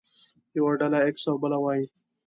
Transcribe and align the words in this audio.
يوه 0.57 0.71
ډله 0.81 0.99
ايکس 1.03 1.23
او 1.29 1.35
بله 1.43 1.57
وايي. 1.63 1.85